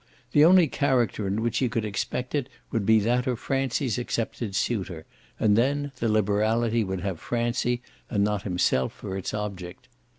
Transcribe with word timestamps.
The 0.31 0.43
only 0.43 0.67
character 0.67 1.27
in 1.27 1.43
which 1.43 1.59
he 1.59 1.69
could 1.69 1.85
expect 1.85 2.33
it 2.33 2.49
would 2.71 2.87
be 2.87 2.99
that 3.01 3.27
of 3.27 3.39
Francie's 3.39 3.99
accepted 3.99 4.55
suitor, 4.55 5.05
and 5.39 5.55
then 5.55 5.91
the 5.99 6.09
liberality 6.09 6.83
would 6.83 7.01
have 7.01 7.19
Francie 7.19 7.83
and 8.09 8.23
not 8.23 8.41
himself 8.41 8.93
for 8.93 9.15
its 9.15 9.31
object. 9.31 9.87